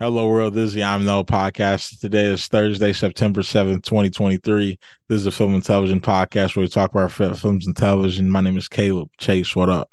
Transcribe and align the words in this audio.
Hello, 0.00 0.28
world. 0.28 0.54
This 0.54 0.68
is 0.68 0.74
the 0.74 0.84
I'm 0.84 1.04
No 1.04 1.24
podcast. 1.24 1.98
Today 1.98 2.26
is 2.26 2.46
Thursday, 2.46 2.92
September 2.92 3.40
7th, 3.40 3.82
2023. 3.82 4.78
This 5.08 5.16
is 5.22 5.26
a 5.26 5.32
film 5.32 5.54
and 5.54 5.64
television 5.64 6.00
podcast 6.00 6.54
where 6.54 6.62
we 6.62 6.68
talk 6.68 6.92
about 6.92 7.10
films 7.10 7.66
and 7.66 7.76
television. 7.76 8.30
My 8.30 8.40
name 8.40 8.56
is 8.56 8.68
Caleb 8.68 9.08
Chase. 9.18 9.56
What 9.56 9.68
up? 9.68 9.92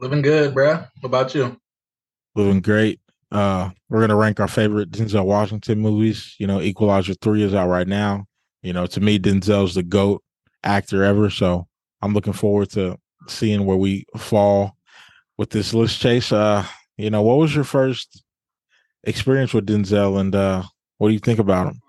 Living 0.00 0.20
good, 0.20 0.52
bro. 0.52 0.78
What 0.78 1.04
about 1.04 1.32
you? 1.32 1.56
Living 2.34 2.60
great. 2.60 2.98
Uh, 3.30 3.70
we're 3.88 4.00
gonna 4.00 4.16
rank 4.16 4.40
our 4.40 4.48
favorite 4.48 4.90
Denzel 4.90 5.24
Washington 5.24 5.78
movies. 5.78 6.34
You 6.38 6.48
know, 6.48 6.60
Equalizer 6.60 7.14
3 7.14 7.44
is 7.44 7.54
out 7.54 7.68
right 7.68 7.86
now. 7.86 8.26
You 8.62 8.72
know, 8.72 8.86
to 8.86 9.00
me, 9.00 9.20
Denzel's 9.20 9.76
the 9.76 9.84
GOAT 9.84 10.24
actor 10.64 11.04
ever. 11.04 11.30
So 11.30 11.68
I'm 12.00 12.14
looking 12.14 12.32
forward 12.32 12.70
to 12.70 12.98
seeing 13.28 13.64
where 13.64 13.76
we 13.76 14.06
fall 14.16 14.76
with 15.38 15.50
this 15.50 15.72
list 15.72 16.00
chase. 16.00 16.32
Uh 16.32 16.66
you 17.02 17.10
know, 17.10 17.22
what 17.22 17.38
was 17.38 17.52
your 17.52 17.64
first 17.64 18.22
experience 19.02 19.52
with 19.52 19.66
Denzel, 19.66 20.20
and 20.20 20.32
uh, 20.34 20.62
what 20.98 21.08
do 21.08 21.14
you 21.14 21.18
think 21.18 21.40
about 21.40 21.66
him? 21.66 21.80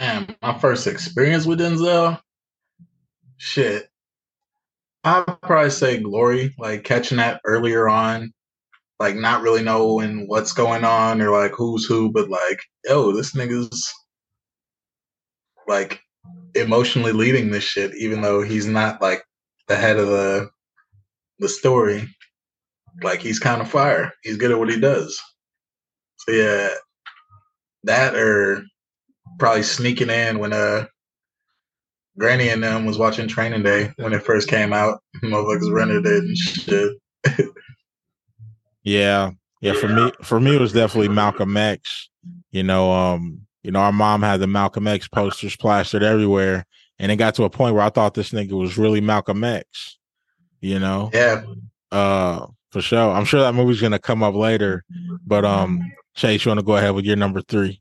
Man, 0.00 0.36
my 0.40 0.58
first 0.58 0.86
experience 0.86 1.44
with 1.44 1.60
Denzel, 1.60 2.18
shit. 3.36 3.88
I'd 5.04 5.26
probably 5.42 5.68
say 5.68 6.00
Glory, 6.00 6.54
like 6.58 6.84
catching 6.84 7.18
that 7.18 7.42
earlier 7.44 7.90
on, 7.90 8.32
like 8.98 9.16
not 9.16 9.42
really 9.42 9.62
knowing 9.62 10.26
what's 10.26 10.52
going 10.52 10.84
on 10.84 11.20
or 11.20 11.30
like 11.30 11.52
who's 11.52 11.84
who, 11.84 12.10
but 12.10 12.30
like, 12.30 12.58
oh, 12.88 13.12
this 13.12 13.34
nigga's 13.34 13.92
like 15.68 16.00
emotionally 16.54 17.12
leading 17.12 17.50
this 17.50 17.64
shit, 17.64 17.94
even 17.96 18.22
though 18.22 18.40
he's 18.40 18.66
not 18.66 19.02
like 19.02 19.22
the 19.68 19.76
head 19.76 19.98
of 19.98 20.08
the 20.08 20.48
the 21.38 21.50
story 21.50 22.08
like 23.02 23.20
he's 23.20 23.38
kind 23.38 23.60
of 23.60 23.70
fire. 23.70 24.12
He's 24.22 24.36
good 24.36 24.50
at 24.50 24.58
what 24.58 24.70
he 24.70 24.78
does. 24.78 25.20
So 26.18 26.32
yeah, 26.32 26.70
that 27.84 28.14
or 28.14 28.64
probably 29.38 29.62
sneaking 29.62 30.10
in 30.10 30.38
when 30.38 30.52
uh 30.52 30.86
Granny 32.16 32.48
and 32.48 32.62
them 32.62 32.84
was 32.86 32.98
watching 32.98 33.26
Training 33.26 33.62
Day 33.62 33.92
when 33.96 34.12
it 34.12 34.22
first 34.22 34.48
came 34.48 34.72
out. 34.72 35.00
Motherfuckers 35.22 35.72
rented 35.72 36.06
it 36.06 36.24
and 36.24 36.36
shit. 36.36 36.92
yeah, 38.84 39.30
yeah. 39.60 39.72
For 39.72 39.88
me, 39.88 40.12
for 40.22 40.40
me, 40.40 40.54
it 40.54 40.60
was 40.60 40.72
definitely 40.72 41.08
Malcolm 41.08 41.56
X. 41.56 42.08
You 42.52 42.62
know, 42.62 42.92
um, 42.92 43.40
you 43.62 43.72
know, 43.72 43.80
our 43.80 43.92
mom 43.92 44.22
had 44.22 44.40
the 44.40 44.46
Malcolm 44.46 44.86
X 44.86 45.08
posters 45.08 45.56
plastered 45.56 46.04
everywhere, 46.04 46.66
and 46.98 47.10
it 47.10 47.16
got 47.16 47.34
to 47.36 47.44
a 47.44 47.50
point 47.50 47.74
where 47.74 47.84
I 47.84 47.90
thought 47.90 48.14
this 48.14 48.30
nigga 48.30 48.52
was 48.52 48.78
really 48.78 49.00
Malcolm 49.00 49.42
X. 49.42 49.98
You 50.60 50.78
know, 50.78 51.10
yeah. 51.12 51.42
Uh, 51.90 52.46
for 52.74 52.82
sure. 52.82 53.12
I'm 53.12 53.24
sure 53.24 53.40
that 53.40 53.54
movie's 53.54 53.80
gonna 53.80 54.00
come 54.00 54.24
up 54.24 54.34
later. 54.34 54.84
But 55.24 55.44
um 55.44 55.80
Chase, 56.16 56.44
you 56.44 56.50
wanna 56.50 56.64
go 56.64 56.76
ahead 56.76 56.92
with 56.92 57.04
your 57.04 57.14
number 57.14 57.40
three? 57.40 57.80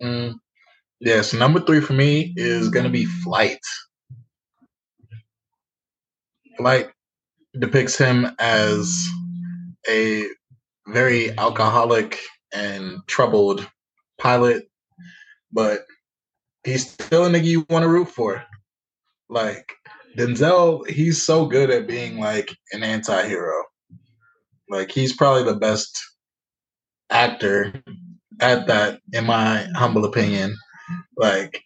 Mm, 0.00 0.34
yes, 1.00 1.34
number 1.34 1.58
three 1.58 1.80
for 1.80 1.92
me 1.92 2.32
is 2.36 2.68
gonna 2.68 2.88
be 2.88 3.04
Flight. 3.04 3.58
Flight 6.58 6.90
depicts 7.58 7.98
him 7.98 8.30
as 8.38 9.08
a 9.88 10.26
very 10.86 11.36
alcoholic 11.36 12.20
and 12.54 12.98
troubled 13.08 13.68
pilot, 14.18 14.70
but 15.50 15.86
he's 16.62 16.88
still 16.88 17.24
a 17.24 17.28
nigga 17.28 17.44
you 17.44 17.66
want 17.68 17.82
to 17.82 17.88
root 17.88 18.08
for. 18.08 18.44
Like 19.28 19.72
Denzel, 20.16 20.88
he's 20.88 21.20
so 21.20 21.46
good 21.46 21.70
at 21.70 21.88
being 21.88 22.20
like 22.20 22.56
an 22.72 22.84
anti-hero. 22.84 23.64
Like 24.72 24.90
he's 24.90 25.14
probably 25.14 25.44
the 25.44 25.58
best 25.58 26.02
actor 27.10 27.74
at 28.40 28.66
that, 28.68 29.00
in 29.12 29.26
my 29.26 29.68
humble 29.74 30.04
opinion. 30.06 30.56
Like 31.16 31.62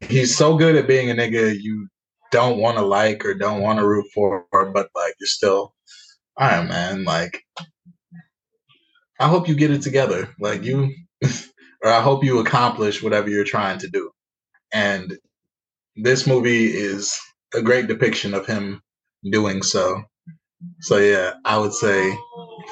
he's 0.00 0.36
so 0.36 0.56
good 0.56 0.76
at 0.76 0.88
being 0.88 1.10
a 1.10 1.14
nigga 1.14 1.56
you 1.58 1.88
don't 2.32 2.58
want 2.58 2.78
to 2.78 2.84
like 2.84 3.24
or 3.24 3.34
don't 3.34 3.62
want 3.62 3.78
to 3.78 3.86
root 3.86 4.06
for, 4.14 4.46
but 4.52 4.90
like 4.94 5.14
you're 5.20 5.26
still, 5.26 5.74
all 6.38 6.48
right, 6.48 6.68
man. 6.68 7.04
Like 7.04 7.42
I 9.20 9.28
hope 9.28 9.48
you 9.48 9.54
get 9.54 9.70
it 9.70 9.82
together. 9.82 10.28
Like 10.40 10.64
you, 10.64 10.94
or 11.82 11.90
I 11.90 12.02
hope 12.02 12.24
you 12.24 12.40
accomplish 12.40 13.02
whatever 13.02 13.30
you're 13.30 13.44
trying 13.44 13.78
to 13.80 13.88
do. 13.88 14.10
And 14.72 15.18
this 15.96 16.26
movie 16.26 16.66
is 16.66 17.18
a 17.54 17.62
great 17.62 17.86
depiction 17.86 18.34
of 18.34 18.46
him 18.46 18.82
doing 19.30 19.62
so. 19.62 20.02
So 20.80 20.98
yeah, 20.98 21.34
I 21.44 21.58
would 21.58 21.72
say 21.72 22.16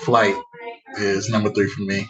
Flight 0.02 0.34
is 0.98 1.28
number 1.28 1.50
three 1.50 1.68
for 1.68 1.82
me. 1.82 2.06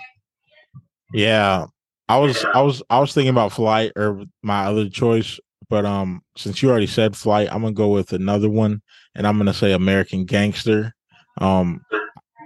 Yeah, 1.13 1.67
I 2.09 2.19
was 2.19 2.45
I 2.55 2.61
was 2.63 2.83
I 2.91 2.99
was 3.01 3.15
thinking 3.15 3.31
about 3.31 3.53
Flight 3.53 3.93
or 3.97 4.25
my 4.43 4.67
other 4.67 4.89
choice, 4.89 5.39
but 5.69 5.85
um, 5.85 6.23
since 6.37 6.63
you 6.63 6.71
already 6.71 6.87
said 6.87 7.17
Flight, 7.17 7.49
I'm 7.53 7.63
gonna 7.63 7.73
go 7.73 7.89
with 7.89 8.13
another 8.13 8.49
one, 8.49 8.83
and 9.15 9.27
I'm 9.27 9.39
gonna 9.39 9.55
say 9.55 9.73
American 9.73 10.25
Gangster. 10.25 10.95
Um, 11.39 11.83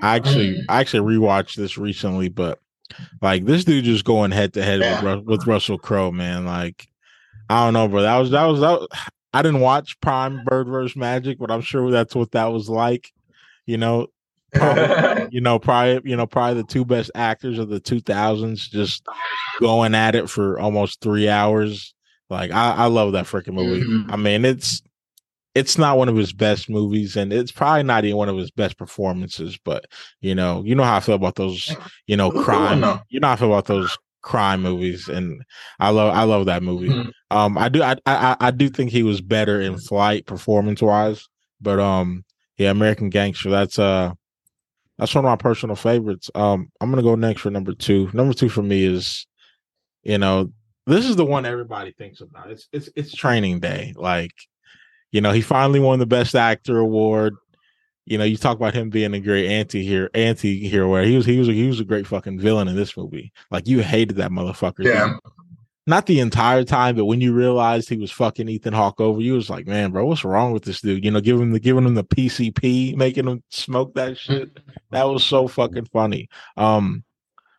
I 0.02 0.16
actually 0.16 0.62
I 0.68 0.80
actually 0.80 1.16
rewatched 1.16 1.56
this 1.56 1.78
recently, 1.78 2.28
but 2.28 2.58
like 3.22 3.44
this 3.44 3.64
dude 3.64 3.84
just 3.84 4.04
going 4.04 4.32
head 4.32 4.52
to 4.54 4.62
head 4.62 5.02
with 5.02 5.24
with 5.24 5.46
Russell 5.46 5.78
Crowe, 5.78 6.10
man. 6.10 6.44
Like 6.44 6.86
I 7.48 7.64
don't 7.64 7.72
know, 7.72 7.88
bro. 7.88 8.02
That 8.02 8.18
was 8.18 8.30
that 8.32 8.44
was 8.44 8.60
that. 8.60 8.80
Was, 8.80 8.88
I 9.32 9.42
didn't 9.42 9.60
watch 9.60 9.98
Prime 10.00 10.44
Bird 10.44 10.68
vs. 10.68 10.94
Magic, 10.94 11.38
but 11.38 11.50
I'm 11.50 11.60
sure 11.60 11.90
that's 11.90 12.14
what 12.14 12.30
that 12.32 12.52
was 12.52 12.68
like 12.68 13.13
you 13.66 13.76
know, 13.76 14.08
probably, 14.52 15.28
you 15.30 15.40
know, 15.40 15.58
probably 15.58 16.10
you 16.10 16.16
know, 16.16 16.26
probably 16.26 16.60
the 16.62 16.68
two 16.68 16.84
best 16.84 17.10
actors 17.14 17.58
of 17.58 17.68
the 17.68 17.80
2000s, 17.80 18.70
just 18.70 19.06
going 19.60 19.94
at 19.94 20.14
it 20.14 20.28
for 20.30 20.58
almost 20.58 21.00
three 21.00 21.28
hours. 21.28 21.94
Like 22.30 22.50
I, 22.50 22.74
I 22.74 22.86
love 22.86 23.12
that 23.12 23.26
freaking 23.26 23.54
movie. 23.54 23.84
Mm-hmm. 23.84 24.10
I 24.10 24.16
mean, 24.16 24.44
it's 24.44 24.82
it's 25.54 25.78
not 25.78 25.98
one 25.98 26.08
of 26.08 26.16
his 26.16 26.32
best 26.32 26.68
movies, 26.68 27.16
and 27.16 27.32
it's 27.32 27.52
probably 27.52 27.84
not 27.84 28.04
even 28.04 28.16
one 28.16 28.28
of 28.28 28.36
his 28.36 28.50
best 28.50 28.76
performances. 28.76 29.58
But 29.64 29.86
you 30.20 30.34
know, 30.34 30.62
you 30.64 30.74
know 30.74 30.82
how 30.84 30.96
I 30.96 31.00
feel 31.00 31.14
about 31.14 31.36
those, 31.36 31.74
you 32.06 32.16
know, 32.16 32.30
crime. 32.30 32.78
You 33.08 33.20
know 33.20 33.28
how 33.28 33.34
I 33.34 33.36
feel 33.36 33.52
about 33.52 33.66
those 33.66 33.96
crime 34.22 34.62
movies, 34.62 35.08
and 35.08 35.44
I 35.78 35.90
love 35.90 36.14
I 36.14 36.24
love 36.24 36.46
that 36.46 36.62
movie. 36.62 36.88
Mm-hmm. 36.88 37.36
Um, 37.36 37.56
I 37.56 37.68
do 37.68 37.82
I, 37.82 37.96
I 38.06 38.36
I 38.40 38.50
do 38.50 38.68
think 38.68 38.90
he 38.90 39.02
was 39.02 39.20
better 39.20 39.60
in 39.60 39.78
Flight 39.78 40.26
performance 40.26 40.82
wise, 40.82 41.28
but 41.60 41.78
um, 41.78 42.24
yeah, 42.56 42.70
American 42.70 43.10
Gangster. 43.10 43.50
That's 43.50 43.78
uh 43.78 44.12
that's 44.98 45.14
one 45.14 45.24
of 45.24 45.28
my 45.28 45.36
personal 45.36 45.76
favorites. 45.76 46.30
Um, 46.34 46.70
I'm 46.80 46.90
gonna 46.90 47.02
go 47.02 47.14
next 47.14 47.40
for 47.40 47.50
number 47.50 47.74
two. 47.74 48.10
Number 48.12 48.32
two 48.32 48.48
for 48.48 48.62
me 48.62 48.84
is, 48.84 49.26
you 50.02 50.18
know, 50.18 50.52
this 50.86 51.06
is 51.06 51.16
the 51.16 51.24
one 51.24 51.46
everybody 51.46 51.92
thinks 51.92 52.20
about. 52.20 52.50
It's 52.50 52.68
it's 52.72 52.88
it's 52.94 53.14
training 53.14 53.60
day. 53.60 53.92
Like, 53.96 54.34
you 55.10 55.20
know, 55.20 55.32
he 55.32 55.40
finally 55.40 55.80
won 55.80 55.98
the 55.98 56.06
best 56.06 56.34
actor 56.34 56.78
award. 56.78 57.34
You 58.06 58.18
know, 58.18 58.24
you 58.24 58.36
talk 58.36 58.56
about 58.56 58.74
him 58.74 58.90
being 58.90 59.14
a 59.14 59.20
great 59.20 59.48
anti-hero, 59.48 60.10
anti-hero 60.12 60.90
where 60.90 61.04
he 61.04 61.16
was 61.16 61.26
he 61.26 61.38
was 61.38 61.48
a, 61.48 61.52
he 61.52 61.66
was 61.66 61.80
a 61.80 61.84
great 61.84 62.06
fucking 62.06 62.38
villain 62.38 62.68
in 62.68 62.76
this 62.76 62.96
movie. 62.96 63.32
Like 63.50 63.66
you 63.66 63.82
hated 63.82 64.16
that 64.16 64.30
motherfucker. 64.30 64.84
Yeah 64.84 65.16
not 65.86 66.06
the 66.06 66.20
entire 66.20 66.64
time, 66.64 66.96
but 66.96 67.04
when 67.04 67.20
you 67.20 67.34
realized 67.34 67.88
he 67.88 67.98
was 67.98 68.10
fucking 68.10 68.48
Ethan 68.48 68.72
Hawke 68.72 69.00
over, 69.00 69.20
you 69.20 69.34
was 69.34 69.50
like, 69.50 69.66
man, 69.66 69.90
bro, 69.90 70.06
what's 70.06 70.24
wrong 70.24 70.52
with 70.52 70.64
this 70.64 70.80
dude? 70.80 71.04
You 71.04 71.10
know, 71.10 71.20
giving 71.20 71.42
him 71.42 71.52
the 71.52 71.60
giving 71.60 71.84
him 71.84 71.94
the 71.94 72.04
PCP, 72.04 72.96
making 72.96 73.26
him 73.26 73.42
smoke 73.50 73.94
that 73.94 74.16
shit. 74.18 74.58
That 74.90 75.04
was 75.04 75.24
so 75.24 75.46
fucking 75.46 75.86
funny. 75.86 76.28
Um, 76.56 77.04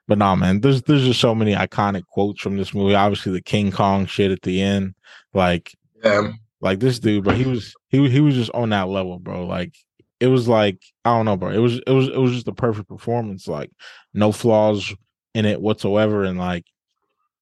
but 0.08 0.18
nah, 0.18 0.35
man, 0.35 0.62
there's 0.62 0.81
there's 0.84 1.03
just 1.03 1.19
so 1.19 1.35
many 1.35 1.53
iconic 1.53 2.06
quotes 2.08 2.41
from 2.41 2.58
this 2.58 2.74
movie. 2.74 2.96
Obviously, 2.96 3.31
the 3.31 3.41
King 3.41 3.72
Kong 3.72 4.06
shit 4.06 4.31
at 4.31 4.41
the 4.41 4.62
end, 4.62 4.96
like, 5.34 5.76
yeah. 6.03 6.32
like 6.61 6.79
this 6.79 7.00
dude, 7.00 7.23
bro. 7.23 7.34
He 7.34 7.46
was 7.46 7.76
he 7.90 8.09
he 8.09 8.22
was 8.22 8.35
just 8.35 8.52
on 8.52 8.70
that 8.70 8.88
level, 8.88 9.20
bro. 9.20 9.46
Like, 9.46 9.76
it 10.20 10.28
was 10.28 10.47
like 10.47 10.82
I 11.03 11.16
don't 11.16 11.26
know, 11.26 11.38
bro. 11.38 11.50
It 11.50 11.59
was 11.59 11.79
it 11.85 11.91
was 11.91 12.08
it 12.08 12.17
was 12.17 12.34
just 12.34 12.47
a 12.47 12.53
perfect 12.53 12.88
performance, 12.88 13.47
like 13.47 13.72
no 14.14 14.32
flaws 14.32 14.94
in 15.34 15.46
it 15.46 15.61
whatsoever, 15.61 16.23
and 16.23 16.38
like, 16.38 16.66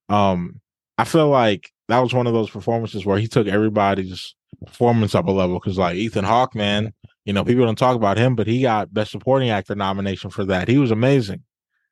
um, 0.09 0.61
I 0.97 1.05
feel 1.05 1.29
like 1.29 1.71
that 1.87 1.99
was 1.99 2.13
one 2.13 2.27
of 2.27 2.33
those 2.33 2.49
performances 2.49 3.05
where 3.05 3.17
he 3.17 3.27
took 3.27 3.47
everybody's 3.47 4.35
performance 4.65 5.15
up 5.15 5.27
a 5.27 5.31
level 5.31 5.59
because 5.59 5.77
like 5.77 5.95
Ethan 5.95 6.25
Hawke, 6.25 6.55
man, 6.55 6.93
you 7.25 7.33
know, 7.33 7.43
people 7.43 7.65
don't 7.65 7.77
talk 7.77 7.95
about 7.95 8.17
him, 8.17 8.35
but 8.35 8.47
he 8.47 8.61
got 8.61 8.93
best 8.93 9.11
supporting 9.11 9.49
actor 9.49 9.75
nomination 9.75 10.29
for 10.29 10.45
that. 10.45 10.67
He 10.67 10.77
was 10.77 10.91
amazing, 10.91 11.43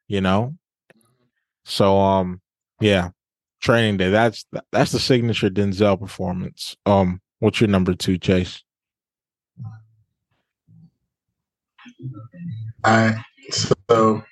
you 0.08 0.22
know. 0.22 0.56
So 1.66 1.98
um 1.98 2.42
yeah, 2.80 3.10
training 3.62 3.98
day. 3.98 4.10
That's 4.10 4.46
that's 4.72 4.92
the 4.92 5.00
signature 5.00 5.50
Denzel 5.50 6.00
performance. 6.00 6.76
Um, 6.86 7.22
what's 7.40 7.62
your 7.62 7.70
number 7.70 7.94
two, 7.94 8.18
Chase? 8.18 8.64
I 12.84 13.24
so 13.52 14.24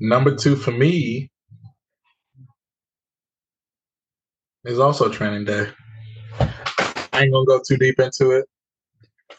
number 0.00 0.34
two 0.34 0.56
for 0.56 0.70
me 0.70 1.30
is 4.68 4.78
also 4.78 5.08
training 5.08 5.46
day. 5.46 5.66
I 6.38 7.22
ain't 7.22 7.32
gonna 7.32 7.46
go 7.46 7.60
too 7.66 7.78
deep 7.78 7.98
into 7.98 8.32
it. 8.32 8.44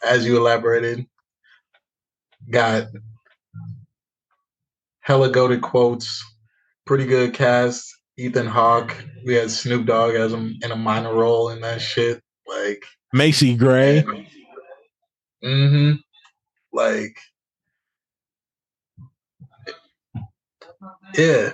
As 0.04 0.26
you 0.26 0.38
elaborated, 0.38 1.06
got 2.50 2.88
hella 5.02 5.30
goaded 5.30 5.62
quotes, 5.62 6.24
pretty 6.86 7.06
good 7.06 7.34
cast. 7.34 7.96
Ethan 8.18 8.48
Hawke. 8.48 8.94
We 9.26 9.36
had 9.36 9.50
Snoop 9.50 9.86
Dogg 9.86 10.14
as 10.16 10.34
him 10.34 10.58
in 10.62 10.72
a 10.72 10.76
minor 10.76 11.14
role 11.14 11.50
in 11.50 11.62
that 11.62 11.80
shit. 11.80 12.22
Like 12.46 12.84
Macy 13.14 13.56
Gray. 13.56 14.04
Mm-hmm. 15.44 15.94
Like 16.74 17.18
yeah. 21.14 21.54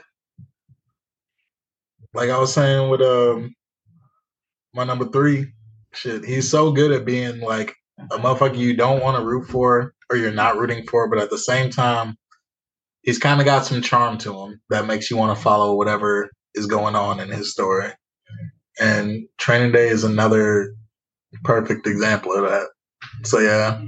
Like 2.13 2.29
I 2.29 2.39
was 2.39 2.53
saying 2.53 2.89
with 2.89 3.01
um 3.01 3.53
my 4.75 4.83
number 4.83 5.05
three, 5.05 5.47
shit, 5.93 6.25
he's 6.25 6.49
so 6.49 6.71
good 6.71 6.91
at 6.91 7.05
being 7.05 7.39
like 7.39 7.73
a 8.11 8.17
motherfucker 8.17 8.57
you 8.57 8.75
don't 8.75 9.01
want 9.01 9.17
to 9.17 9.25
root 9.25 9.47
for 9.47 9.93
or 10.09 10.17
you're 10.17 10.31
not 10.31 10.57
rooting 10.57 10.85
for, 10.85 11.09
but 11.09 11.19
at 11.19 11.29
the 11.29 11.37
same 11.37 11.71
time, 11.71 12.15
he's 13.01 13.17
kind 13.17 13.39
of 13.39 13.45
got 13.45 13.65
some 13.65 13.81
charm 13.81 14.17
to 14.19 14.37
him 14.37 14.61
that 14.69 14.85
makes 14.85 15.09
you 15.09 15.17
want 15.17 15.35
to 15.35 15.41
follow 15.41 15.75
whatever 15.75 16.29
is 16.53 16.67
going 16.67 16.95
on 16.95 17.19
in 17.19 17.29
his 17.29 17.51
story. 17.51 17.89
And 18.79 19.27
Training 19.37 19.71
Day 19.71 19.87
is 19.87 20.03
another 20.03 20.75
perfect 21.43 21.87
example 21.87 22.33
of 22.33 22.43
that. 22.43 22.67
So 23.23 23.39
yeah, 23.39 23.81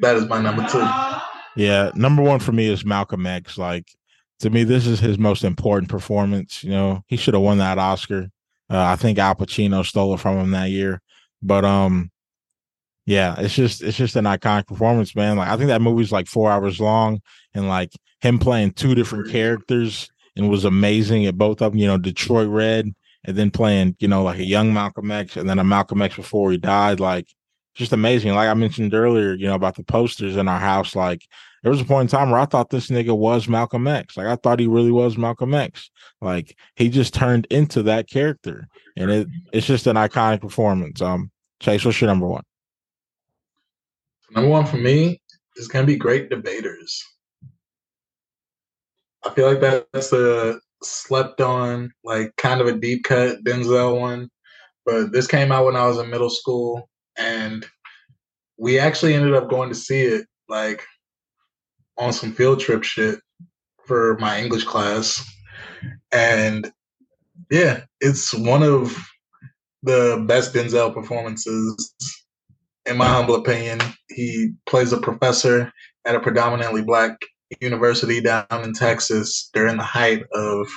that 0.00 0.16
is 0.16 0.26
my 0.26 0.40
number 0.40 0.66
two. 0.68 0.86
Yeah, 1.56 1.90
number 1.94 2.22
one 2.22 2.40
for 2.40 2.52
me 2.52 2.68
is 2.68 2.84
Malcolm 2.84 3.26
X. 3.26 3.56
Like 3.56 3.95
to 4.40 4.50
me, 4.50 4.64
this 4.64 4.86
is 4.86 5.00
his 5.00 5.18
most 5.18 5.44
important 5.44 5.90
performance. 5.90 6.62
You 6.62 6.70
know, 6.70 7.02
he 7.06 7.16
should 7.16 7.34
have 7.34 7.42
won 7.42 7.58
that 7.58 7.78
Oscar. 7.78 8.28
Uh, 8.68 8.82
I 8.82 8.96
think 8.96 9.18
Al 9.18 9.34
Pacino 9.34 9.84
stole 9.84 10.14
it 10.14 10.20
from 10.20 10.38
him 10.38 10.50
that 10.50 10.70
year, 10.70 11.00
but 11.40 11.64
um, 11.64 12.10
yeah, 13.06 13.36
it's 13.38 13.54
just 13.54 13.82
it's 13.82 13.96
just 13.96 14.16
an 14.16 14.24
iconic 14.24 14.66
performance, 14.66 15.14
man. 15.14 15.36
Like 15.36 15.48
I 15.48 15.56
think 15.56 15.68
that 15.68 15.80
movie's 15.80 16.10
like 16.10 16.26
four 16.26 16.50
hours 16.50 16.80
long, 16.80 17.20
and 17.54 17.68
like 17.68 17.92
him 18.20 18.38
playing 18.38 18.72
two 18.72 18.94
different 18.94 19.30
characters 19.30 20.10
and 20.34 20.50
was 20.50 20.64
amazing 20.64 21.26
at 21.26 21.38
both 21.38 21.62
of 21.62 21.72
them. 21.72 21.78
You 21.78 21.86
know, 21.86 21.98
Detroit 21.98 22.48
Red, 22.48 22.92
and 23.24 23.36
then 23.36 23.52
playing 23.52 23.94
you 24.00 24.08
know 24.08 24.24
like 24.24 24.40
a 24.40 24.44
young 24.44 24.74
Malcolm 24.74 25.12
X, 25.12 25.36
and 25.36 25.48
then 25.48 25.60
a 25.60 25.64
Malcolm 25.64 26.02
X 26.02 26.16
before 26.16 26.50
he 26.50 26.58
died. 26.58 26.98
Like 26.98 27.28
just 27.76 27.92
amazing. 27.92 28.34
Like 28.34 28.48
I 28.48 28.54
mentioned 28.54 28.94
earlier, 28.94 29.34
you 29.34 29.46
know 29.46 29.54
about 29.54 29.76
the 29.76 29.84
posters 29.84 30.36
in 30.36 30.48
our 30.48 30.58
house. 30.58 30.96
Like 30.96 31.26
there 31.62 31.70
was 31.70 31.80
a 31.80 31.84
point 31.84 32.10
in 32.10 32.18
time 32.18 32.30
where 32.30 32.40
I 32.40 32.46
thought 32.46 32.70
this 32.70 32.88
nigga 32.88 33.16
was 33.16 33.48
Malcolm 33.48 33.86
X. 33.86 34.16
Like 34.16 34.26
I 34.26 34.36
thought 34.36 34.60
he 34.60 34.66
really 34.66 34.90
was 34.90 35.18
Malcolm 35.18 35.54
X. 35.54 35.90
Like 36.20 36.56
he 36.74 36.88
just 36.88 37.12
turned 37.12 37.46
into 37.50 37.82
that 37.84 38.08
character, 38.08 38.66
and 38.96 39.10
it 39.10 39.28
it's 39.52 39.66
just 39.66 39.86
an 39.86 39.96
iconic 39.96 40.40
performance. 40.40 41.02
Um, 41.02 41.30
Chase, 41.60 41.84
what's 41.84 42.00
your 42.00 42.08
number 42.08 42.26
one? 42.26 42.44
Number 44.30 44.50
one 44.50 44.66
for 44.66 44.78
me 44.78 45.20
is 45.56 45.68
gonna 45.68 45.86
be 45.86 45.96
Great 45.96 46.30
Debaters. 46.30 47.04
I 49.24 49.30
feel 49.30 49.52
like 49.52 49.60
that's 49.92 50.12
a 50.12 50.60
slept 50.82 51.40
on, 51.40 51.92
like 52.04 52.34
kind 52.36 52.60
of 52.60 52.68
a 52.68 52.72
deep 52.72 53.04
cut 53.04 53.44
Denzel 53.44 54.00
one. 54.00 54.30
But 54.86 55.12
this 55.12 55.26
came 55.26 55.52
out 55.52 55.66
when 55.66 55.76
I 55.76 55.86
was 55.86 55.98
in 55.98 56.08
middle 56.08 56.30
school, 56.30 56.88
and 57.16 57.66
we 58.58 58.78
actually 58.78 59.14
ended 59.14 59.34
up 59.34 59.50
going 59.50 59.68
to 59.68 59.74
see 59.74 60.02
it 60.02 60.26
like 60.48 60.82
on 61.98 62.12
some 62.12 62.32
field 62.32 62.60
trip 62.60 62.82
shit 62.82 63.18
for 63.84 64.16
my 64.18 64.40
English 64.40 64.64
class. 64.64 65.24
And 66.12 66.70
yeah, 67.50 67.82
it's 68.00 68.34
one 68.34 68.62
of 68.62 68.96
the 69.82 70.24
best 70.26 70.54
Denzel 70.54 70.92
performances 70.92 71.92
in 72.86 72.96
my 72.96 73.06
humble 73.06 73.36
opinion. 73.36 73.80
He 74.08 74.52
plays 74.66 74.92
a 74.92 74.98
professor 74.98 75.72
at 76.04 76.14
a 76.14 76.20
predominantly 76.20 76.82
black 76.82 77.16
university 77.60 78.20
down 78.20 78.46
in 78.50 78.72
Texas 78.72 79.50
during 79.52 79.76
the 79.76 79.82
height 79.82 80.24
of 80.32 80.68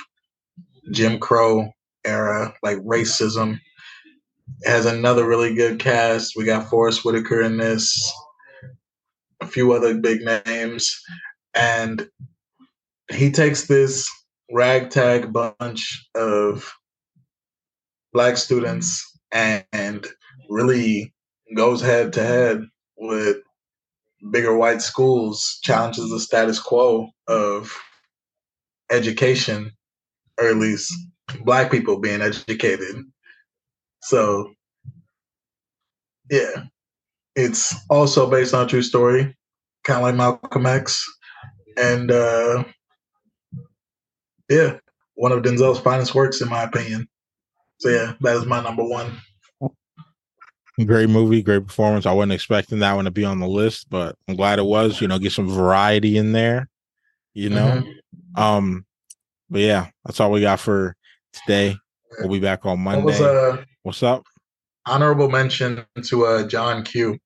Jim 0.92 1.18
Crow 1.18 1.70
era, 2.04 2.54
like 2.62 2.78
racism. 2.78 3.58
Has 4.64 4.86
another 4.86 5.26
really 5.26 5.54
good 5.54 5.78
cast. 5.78 6.34
We 6.36 6.44
got 6.44 6.68
Forest 6.68 7.04
Whitaker 7.04 7.40
in 7.42 7.56
this, 7.56 8.12
a 9.40 9.46
few 9.46 9.72
other 9.72 9.94
big 9.94 10.20
names, 10.20 11.00
and 11.54 12.08
he 13.10 13.30
takes 13.30 13.66
this 13.66 14.08
ragtag 14.52 15.32
bunch 15.32 16.08
of 16.14 16.70
black 18.12 18.36
students 18.36 19.18
and 19.32 20.06
really 20.48 21.14
goes 21.56 21.80
head 21.80 22.12
to 22.12 22.22
head 22.22 22.62
with 22.96 23.38
bigger 24.30 24.56
white 24.56 24.82
schools, 24.82 25.58
challenges 25.62 26.10
the 26.10 26.20
status 26.20 26.60
quo 26.60 27.08
of 27.26 27.74
education, 28.90 29.72
or 30.38 30.48
at 30.48 30.56
least 30.56 30.92
black 31.44 31.70
people 31.70 31.98
being 31.98 32.20
educated. 32.20 32.96
So, 34.02 34.52
yeah, 36.30 36.64
it's 37.36 37.74
also 37.88 38.30
based 38.30 38.54
on 38.54 38.64
a 38.64 38.68
true 38.68 38.82
story, 38.82 39.36
kind 39.84 39.98
of 39.98 40.02
like 40.02 40.14
Malcolm 40.14 40.66
X. 40.66 41.04
And 41.76 42.10
uh, 42.10 42.64
yeah, 44.48 44.78
one 45.14 45.32
of 45.32 45.42
Denzel's 45.42 45.80
finest 45.80 46.14
works, 46.14 46.40
in 46.40 46.48
my 46.48 46.62
opinion. 46.62 47.08
So, 47.78 47.88
yeah, 47.88 48.14
that 48.20 48.36
is 48.36 48.46
my 48.46 48.62
number 48.62 48.84
one. 48.84 49.20
Great 50.86 51.10
movie, 51.10 51.42
great 51.42 51.66
performance. 51.66 52.06
I 52.06 52.12
wasn't 52.12 52.32
expecting 52.32 52.78
that 52.78 52.94
one 52.94 53.04
to 53.04 53.10
be 53.10 53.24
on 53.24 53.38
the 53.38 53.46
list, 53.46 53.90
but 53.90 54.16
I'm 54.28 54.36
glad 54.36 54.58
it 54.58 54.64
was. 54.64 55.00
You 55.00 55.08
know, 55.08 55.18
get 55.18 55.32
some 55.32 55.48
variety 55.48 56.16
in 56.16 56.32
there. 56.32 56.70
You 57.34 57.50
know, 57.50 57.82
mm-hmm. 57.82 58.42
um, 58.42 58.86
but 59.50 59.60
yeah, 59.60 59.88
that's 60.04 60.20
all 60.20 60.30
we 60.30 60.40
got 60.40 60.58
for 60.58 60.96
today. 61.32 61.76
We'll 62.18 62.30
be 62.30 62.40
back 62.40 62.64
on 62.64 62.80
Monday. 62.80 63.04
Was, 63.04 63.20
uh, 63.20 63.62
What's 63.82 64.02
up? 64.02 64.24
Honorable 64.86 65.30
mention 65.30 65.84
to 66.04 66.24
uh 66.26 66.46
John 66.46 66.84
Q. 66.84 67.18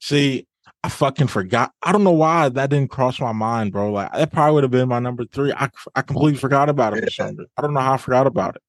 See, 0.00 0.46
I 0.84 0.88
fucking 0.88 1.26
forgot. 1.26 1.72
I 1.82 1.92
don't 1.92 2.04
know 2.04 2.12
why 2.12 2.48
that 2.48 2.70
didn't 2.70 2.90
cross 2.90 3.18
my 3.18 3.32
mind, 3.32 3.72
bro. 3.72 3.90
Like 3.90 4.12
that 4.12 4.32
probably 4.32 4.54
would 4.54 4.64
have 4.64 4.70
been 4.70 4.88
my 4.88 4.98
number 4.98 5.24
three. 5.24 5.52
I 5.52 5.68
I 5.94 6.02
completely 6.02 6.38
forgot 6.38 6.68
about 6.68 6.96
it. 6.96 7.12
Yeah. 7.18 7.32
I 7.56 7.62
don't 7.62 7.74
know 7.74 7.80
how 7.80 7.94
I 7.94 7.96
forgot 7.96 8.26
about 8.26 8.56
it. 8.56 8.62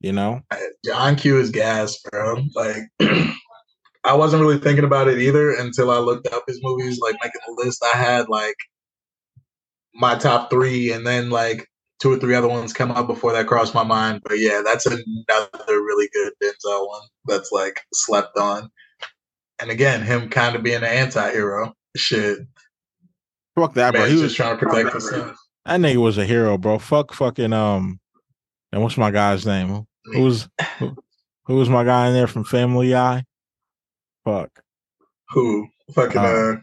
You 0.00 0.12
know, 0.12 0.42
John 0.84 1.16
Q 1.16 1.38
is 1.38 1.50
gas, 1.50 1.98
bro. 2.10 2.42
Like, 2.54 2.82
I 4.04 4.12
wasn't 4.12 4.42
really 4.42 4.58
thinking 4.58 4.84
about 4.84 5.08
it 5.08 5.18
either 5.18 5.52
until 5.52 5.90
I 5.90 5.98
looked 5.98 6.26
up 6.26 6.44
his 6.46 6.60
movies. 6.62 6.98
Like 6.98 7.16
making 7.22 7.40
a 7.48 7.52
list, 7.52 7.82
I 7.82 7.96
had 7.96 8.28
like 8.28 8.56
my 9.94 10.16
top 10.16 10.50
three, 10.50 10.92
and 10.92 11.06
then 11.06 11.30
like 11.30 11.66
two 12.04 12.12
or 12.12 12.18
three 12.18 12.34
other 12.34 12.48
ones 12.48 12.74
come 12.74 12.90
up 12.90 13.06
before 13.06 13.32
that 13.32 13.46
crossed 13.46 13.74
my 13.74 13.82
mind. 13.82 14.20
But 14.28 14.38
yeah, 14.38 14.60
that's 14.62 14.84
another 14.84 15.48
really 15.66 16.06
good 16.12 16.34
Denzel 16.42 16.86
one 16.86 17.00
that's 17.24 17.50
like 17.50 17.80
slept 17.94 18.36
on. 18.36 18.68
And 19.58 19.70
again, 19.70 20.02
him 20.02 20.28
kind 20.28 20.54
of 20.54 20.62
being 20.62 20.76
an 20.76 20.84
anti-hero. 20.84 21.72
Shit. 21.96 22.40
Fuck 23.56 23.72
that, 23.74 23.94
bro. 23.94 24.04
He 24.04 24.20
was 24.20 24.34
trying 24.34 24.58
to 24.58 24.66
protect 24.66 24.92
himself. 24.92 25.38
That 25.64 25.80
nigga 25.80 25.96
was 25.96 26.18
a 26.18 26.26
hero, 26.26 26.58
bro. 26.58 26.78
Fuck 26.78 27.14
fucking 27.14 27.54
um 27.54 27.98
and 28.70 28.82
what's 28.82 28.98
my 28.98 29.10
guy's 29.10 29.46
name? 29.46 29.86
Who 30.04 30.24
was 30.24 30.46
who, 30.78 30.94
who, 31.44 31.54
was 31.56 31.70
my 31.70 31.84
guy 31.84 32.08
in 32.08 32.12
there 32.12 32.26
from 32.26 32.44
Family 32.44 32.90
Guy? 32.90 33.24
Fuck. 34.26 34.50
Who? 35.30 35.68
Fucking 35.94 36.18
uh, 36.18 36.22
uh, 36.22 36.56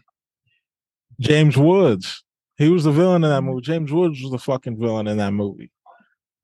James 1.18 1.56
Woods. 1.56 2.22
He 2.62 2.68
was 2.68 2.84
the 2.84 2.92
villain 2.92 3.24
in 3.24 3.30
that 3.30 3.42
movie. 3.42 3.62
James 3.62 3.92
Woods 3.92 4.22
was 4.22 4.30
the 4.30 4.38
fucking 4.38 4.78
villain 4.78 5.06
in 5.06 5.16
that 5.18 5.32
movie. 5.32 5.70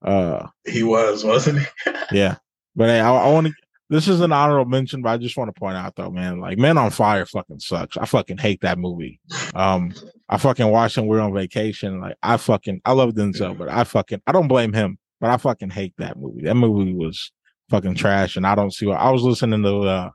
Uh 0.03 0.47
he 0.67 0.83
was, 0.83 1.25
wasn't 1.25 1.61
he? 1.61 1.93
yeah. 2.13 2.37
But 2.77 2.89
hey, 2.89 3.01
I, 3.01 3.13
I 3.13 3.33
want 3.33 3.49
to 3.49 3.53
this 3.91 4.07
is 4.07 4.21
an 4.21 4.33
honorable 4.33 4.71
mention, 4.71 5.01
but 5.01 5.11
I 5.11 5.17
just 5.17 5.37
want 5.37 5.53
to 5.55 5.59
point 5.59 5.77
out 5.77 5.97
though, 5.97 6.11
man, 6.11 6.41
like 6.41 6.59
Men 6.59 6.77
on 6.77 6.91
Fire 6.91 7.25
fucking 7.25 7.61
sucks. 7.61 7.97
I 7.97 8.05
fucking 8.05 8.39
hate 8.39 8.61
that 8.61 8.79
movie. 8.79 9.19
Um, 9.55 9.95
I 10.29 10.37
fucking 10.37 10.69
watched 10.69 10.99
him. 10.99 11.07
We're 11.07 11.21
on 11.21 11.33
vacation. 11.33 12.01
Like 12.01 12.17
I 12.23 12.37
fucking 12.37 12.83
I 12.85 12.93
love 12.93 13.15
Denzel, 13.15 13.57
but 13.57 13.69
I 13.69 13.85
fucking 13.85 14.21
I 14.27 14.33
don't 14.33 14.49
blame 14.49 14.73
him. 14.73 14.99
But 15.21 15.31
I 15.31 15.37
fucking 15.37 15.71
hate 15.71 15.95
that 15.99 16.17
movie. 16.17 16.43
That 16.43 16.55
movie 16.55 16.95
was 16.95 17.33
fucking 17.71 17.97
trash, 17.97 18.37
and 18.37 18.47
I 18.47 18.55
don't 18.55 18.73
see 18.73 18.87
what 18.87 19.01
I 19.01 19.11
was 19.11 19.23
listening 19.23 19.63
to 19.63 19.77
uh, 19.81 20.11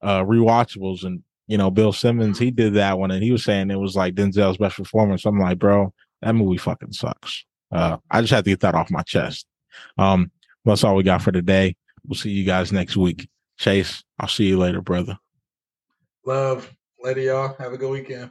uh 0.00 0.22
rewatchables, 0.22 1.04
and 1.04 1.23
you 1.46 1.58
know 1.58 1.70
Bill 1.70 1.92
Simmons 1.92 2.38
he 2.38 2.50
did 2.50 2.74
that 2.74 2.98
one, 2.98 3.10
and 3.10 3.22
he 3.22 3.32
was 3.32 3.44
saying 3.44 3.70
it 3.70 3.78
was 3.78 3.96
like 3.96 4.14
Denzel's 4.14 4.58
best 4.58 4.76
performance. 4.76 5.24
I'm 5.24 5.38
like, 5.38 5.58
bro, 5.58 5.92
that 6.22 6.34
movie 6.34 6.58
fucking 6.58 6.92
sucks. 6.92 7.44
Uh, 7.72 7.96
I 8.10 8.20
just 8.20 8.32
had 8.32 8.44
to 8.44 8.50
get 8.50 8.60
that 8.60 8.74
off 8.74 8.90
my 8.90 9.02
chest. 9.02 9.46
Um, 9.98 10.30
that's 10.64 10.84
all 10.84 10.94
we 10.94 11.02
got 11.02 11.22
for 11.22 11.32
today. 11.32 11.76
We'll 12.06 12.16
see 12.16 12.30
you 12.30 12.44
guys 12.44 12.72
next 12.72 12.96
week. 12.96 13.28
Chase, 13.58 14.02
I'll 14.18 14.28
see 14.28 14.46
you 14.46 14.58
later, 14.58 14.80
brother. 14.80 15.18
Love. 16.24 16.70
Later, 17.02 17.20
y'all. 17.20 17.56
Have 17.58 17.72
a 17.72 17.76
good 17.76 17.90
weekend. 17.90 18.30